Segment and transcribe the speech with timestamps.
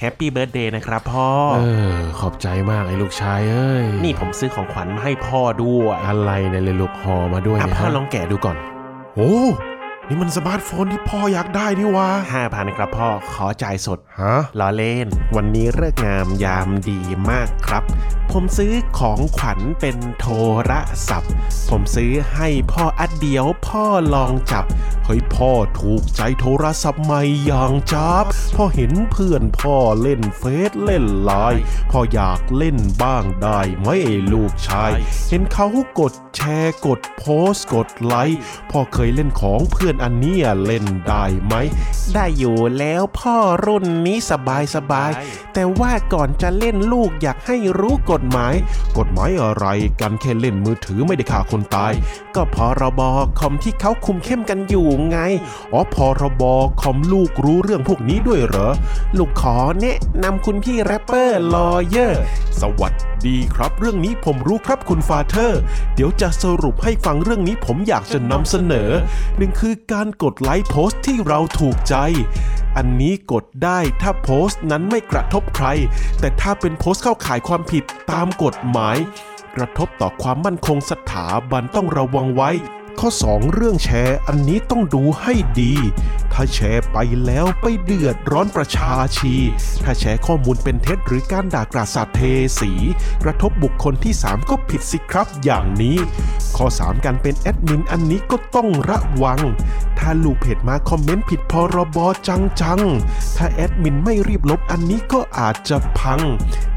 [0.00, 1.60] Happy Birthday นะครับพ่อ เอ
[1.94, 8.56] อ ขอบใจมากไอ้ลูกชายเอ้ย นี่ผมซื้อของขวัญมาให้พ่อด้วย อะไรเนี่ยเลยลูกห่อมาด้วยอะเนี่ยพ่อฮะลองแกะดูก่อน
[9.14, 9.34] โอ้
[10.08, 15.06] นี่มันสมาร์ทโฟนที่พ่ออยากได้นี่วะห้าพันครับพ่อ ขอจ่ายสด ฮะ ล้อเล่น
[15.36, 17.82] วันนี้เลิกษ์งามยามดีมากครับ
[18.32, 20.28] ผมซื้อของขวัญเป็นโท
[20.70, 20.72] ร
[21.08, 21.32] ศัพท์
[21.70, 23.84] ผมซื้อให้พ่ออัดเดียวพ่อ
[24.14, 24.64] ลองจับ
[25.06, 28.24] เฮ้ยพ่อถูกใจโทรศัพท์ใหม่อย่างจับ
[28.56, 34.90] พ่อเห็นเพื่อนพ่อเล่นเฟซเล่นไลน์พ่ออยากเล่นบ้างได้ไหมไอ้ลูกชาย
[35.30, 35.66] เห็นเขา
[36.00, 38.38] กดแชร์กดโพสต์กดไลค์
[38.70, 41.54] พ่อเคยเล่นของเพื่อนอันเนี้ยเล่นได้ไหม
[42.14, 43.36] ได้อยู่แล้วพ่อ
[43.66, 48.54] รุ่นนี้สบายสบายๆแต่ว่าก่อนจะเล่นลูกอยากให้รู้กฎหมาย
[48.98, 49.66] กฎหมายอะไร
[50.00, 51.92] กันแค่เล่นมือถือไม่ได้ฆ่าคนตาย
[52.34, 53.00] ก็พรบ
[53.38, 55.18] คอมที่เขาคุมเข้มกันอยู่ไง
[55.72, 56.42] อ๋อพรบ
[56.80, 58.72] คอมลูกรู้เรื่องพวกนี้ด้วยเหรอ
[59.18, 62.22] ลูกขอแนะนำคุณพี่ Rapper Lawyer
[62.60, 65.60] สวัสดีดีครับ เรื่องนี้ผมรู้ครับคุณ Father
[65.94, 68.90] เดี๋ยวจะสรุปให้ฟังเรื่องนี้ผมอยากจะนำเสนอ
[69.36, 71.96] หนึ่งคือการกดไลค์โพสต์ที่เราถูกใจ
[72.76, 75.66] อันนี้กดได้ถ้าโพสต์นั้นไม่กระทบใคร
[76.20, 78.96] แต่ถ้าเป็นโพสต์เข้าข่ายความผิดตามกฎหมาย
[79.56, 82.50] กระทบต่อความมั่นคงสถาบันต้องระวังไว้
[83.00, 85.74] ข้อ 2 เรื่องแชร์อันนี้ต้องดูให้ดี
[86.32, 89.34] ถ้าแชร์ไปแล้วไปเดือดร้อนประชาชี
[89.84, 92.20] ถ้าแชร์ข้อมูลเป็นเท็จหรือการด่ากราศาสตร์เท
[92.60, 92.72] สี
[93.24, 95.96] กระทบบุคคลที่ 3 ก็ผิดสิครับอย่างนี้
[96.56, 99.40] ข้อ 3 การเป็นแอดมินอันนี้ก็ต้องระวัง
[99.98, 106.20] ถ้าลูกเพจมาคอมเมนต์ผิดพรบจังจังๆถ้าแอดมินไม่รีบลบอันนี้ก็อาจจะพัง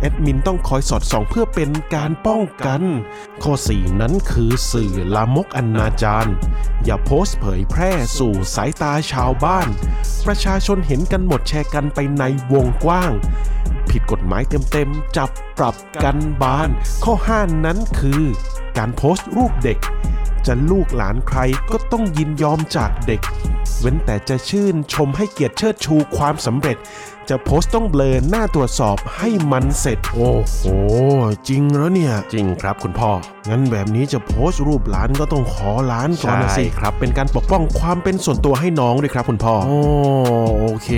[0.00, 2.82] แอดมินต้องคอยสอดส่องเพื่อเป็นการป้องกัน
[3.42, 6.30] ข้อ 4 นั้นคือสื่อลามกอนาจาร
[6.84, 9.68] อย่าโพสต์เผยแพร่สู่สายตาชาวบ้าน
[10.26, 13.12] ประชาชนเห็นกันหมดแชร์กันไปในวงกว้าง
[13.90, 16.70] ผิดกฎหมายเต็มๆ จับปรับกันบาน
[17.04, 18.22] ข้อ 5 นั้นคือ
[18.76, 19.78] การโพสต์รูปเด็ก
[20.46, 21.38] จะลูกหลานใคร
[21.72, 23.20] ก็ต้องยินยอมจากเด็ก
[23.80, 26.76] เว้นแต่จะชื่นชมให้เกียรติเชิดชูความสำเร็จ
[27.28, 30.60] จะโพสต์ต้องเบลอหน้าตรวจสอบให้มันเสร็จ โอ้โห
[31.48, 33.10] จริงแล้วเนี่ย จริงครับคุณพ่อ
[33.48, 39.78] งั้นแบบนี้จะโพสต์รูปหลานก็ต้องขอหลานก่อนนะสิใช่ครับ เป็นการปกป้องความเป็นส่วนตัวให้น้องด้วยครับคุณพ่อโอ้
[40.60, 40.88] โอเค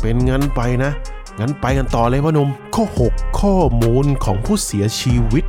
[0.00, 0.92] เป็นงั้นไปนะ
[1.40, 2.84] งั้นไปกันต่อเลยพ่อหนุ่มข้อ
[3.14, 5.44] 6 ข้อมูลของผู้เสียชีวิต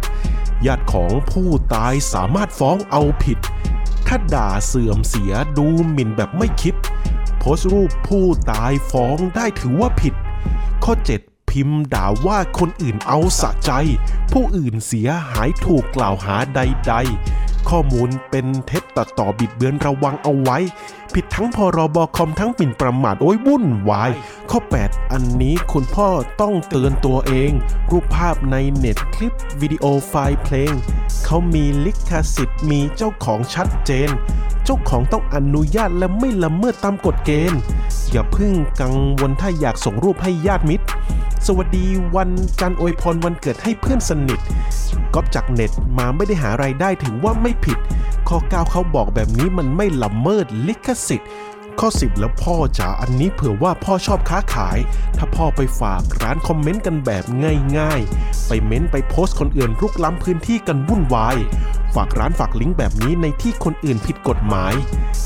[0.66, 3.38] ญาติของผู้ตายสามารถฟ้องเอาผิด
[4.08, 6.76] ถ้าด่าเสื่อมเสียดูหมิ่นแบบไม่คิด
[7.40, 10.14] โพสต์รูปผู้ตายฟ้องได้ถือว่าผิด
[10.84, 10.94] ข้อ
[11.26, 13.72] 7 พิมพ์ด่าว่าคนอื่นเอาสะใจ
[14.32, 16.94] ผู้อื่นเสียหายถูกกล่าวหาใด
[17.26, 20.58] ๆ ข้อมูลเป็นเท็จตัดต่อบิดเบือนระวังเอาไว้
[21.14, 24.12] ผิดทั้งพรบคอมทั้งหมิ่นประมาทโอ้ยวุ่นวาย
[24.50, 26.08] ข้อ 8 อันนี้คุณพ่อ
[26.42, 27.52] ต้องเตือนตัวเอง
[27.92, 30.74] รูปภาพในเน็ตคลิปวิดีโอไฟล์เพลง
[31.26, 34.10] เขามีลิขสิทธิ์มีเจ้าของชัดเจน
[34.64, 37.60] เจ้าของต้องอนุญาตและไม่ละเมิดตามกฎเกณฑ์
[38.12, 40.86] อย่าพึ่งกังวลถ้าอยากส่งรูปให้ญาติมิตร
[41.50, 42.30] สวัสดีวัน
[42.62, 44.40] จันทร์อวยพรวันเกิดให้เพื่อนสนิท
[45.14, 47.78] ก๊อปจากเน็ตมาไม่ได้หาไรายได้ถือว่าไม่ผิด
[48.28, 51.30] ข้อ 9 เขาบอกแบบนี้มันไม่ละเมิดลิขสิทธิ์
[51.80, 54.78] ข้อ 10 แล้วพ่อจ๋าอันนี้เผื่อว่าพ่อชอบค้าขาย
[55.18, 57.24] ถ้าพ่อไปฝากร้านคอมเมนต์กันแบบ
[57.78, 61.38] ง่ายๆ ไปเม้นต์ไปโพสต์คนอื่นรุกล้ำพื้นที่กันวุ่นวาย
[61.96, 64.74] ฝากร้านฝากลิงก์แบบนี้ในที่คนอื่นผิดกฎหมาย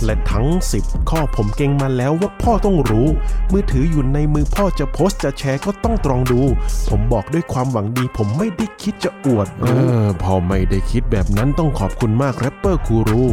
[0.03, 0.47] และทั้ง
[0.79, 3.07] 10 ข้อผมเก่งมาแล้วว่าพ่อต้องรู้
[3.51, 6.41] มือถืออยู่ในมือพ่อจะโพสต์จะแชร์ก็ต้องตรองดู
[6.89, 9.67] ผมบอกด้วยความหวังดี ผมไม่ได้คิดจะอวดเอ
[10.03, 13.23] อพ่อไม่ได้คิดแบบนั้นต้องขอบคุณมากแรปเปอร์กูรู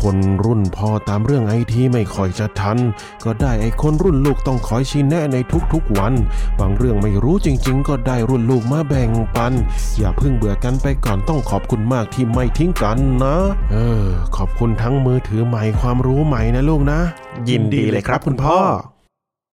[0.00, 2.78] คนรุ่นพ่อตามเรื่องไอทีไม่ค่อยจะทัน
[3.24, 5.36] ก็ได้ไอคนรุ่นลูกต้องคอยชี้แนะใน
[5.72, 6.14] ทุกๆวัน
[6.58, 9.52] บางเรื่องไม่รู้จริง ๆ ก็ได้รุ่นลูกมาแบ่งปัน
[9.98, 13.36] อย่าเพิ่งเบื่อกันไปก่อนต้องขอบคุณมากที่ไม่ทิ้งกันนะ
[13.72, 14.06] เออ
[14.36, 17.00] ขอบคุณทั้งมือถือใหม่ความรู้ใหม่นะลูกนะ
[17.48, 18.58] ยินดีเลยครับคุณพ่อ